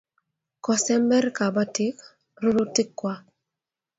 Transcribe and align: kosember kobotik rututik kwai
kosember 0.65 1.23
kobotik 1.37 1.97
rututik 2.41 2.89
kwai 2.97 3.23